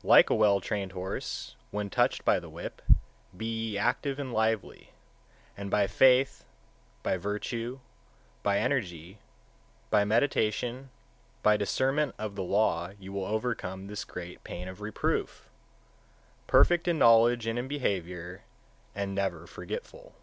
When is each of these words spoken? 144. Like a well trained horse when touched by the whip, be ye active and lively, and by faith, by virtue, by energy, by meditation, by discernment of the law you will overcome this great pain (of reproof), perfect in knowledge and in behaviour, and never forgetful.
144. 0.00 0.08
Like 0.14 0.30
a 0.30 0.34
well 0.34 0.60
trained 0.62 0.92
horse 0.92 1.54
when 1.70 1.90
touched 1.90 2.24
by 2.24 2.40
the 2.40 2.48
whip, 2.48 2.80
be 3.36 3.44
ye 3.72 3.76
active 3.76 4.18
and 4.18 4.32
lively, 4.32 4.94
and 5.58 5.70
by 5.70 5.86
faith, 5.86 6.46
by 7.02 7.18
virtue, 7.18 7.78
by 8.42 8.60
energy, 8.60 9.18
by 9.90 10.06
meditation, 10.06 10.88
by 11.42 11.58
discernment 11.58 12.14
of 12.18 12.34
the 12.34 12.42
law 12.42 12.92
you 12.98 13.12
will 13.12 13.26
overcome 13.26 13.88
this 13.88 14.06
great 14.06 14.42
pain 14.42 14.68
(of 14.68 14.80
reproof), 14.80 15.50
perfect 16.46 16.88
in 16.88 16.96
knowledge 16.98 17.46
and 17.46 17.58
in 17.58 17.68
behaviour, 17.68 18.44
and 18.94 19.14
never 19.14 19.46
forgetful. 19.46 20.14